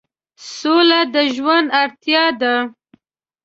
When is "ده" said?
2.41-2.55